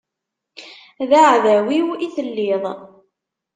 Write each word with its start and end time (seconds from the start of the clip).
D 1.09 1.11
aεdaw-iw 1.21 1.87
i 2.05 2.07
telliḍ. 2.15 2.63